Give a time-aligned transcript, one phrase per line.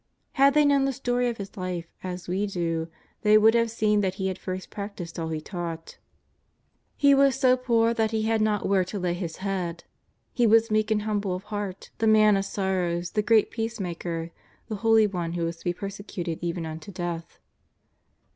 [0.31, 2.87] Had they known the story of His Life as we do
[3.21, 5.99] they would have seen that He had first practised all He taught.
[6.97, 9.83] He was so poor that He had not where to lay His head.
[10.33, 14.31] He was meek and humble of heart, the Man of sorrows, the great Peacemaker,
[14.69, 17.37] the Holy One who was to be persecuted even unto death.